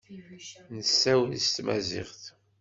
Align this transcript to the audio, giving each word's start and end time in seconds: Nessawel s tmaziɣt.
Nessawel 0.75 1.33
s 1.41 1.47
tmaziɣt. 1.55 2.21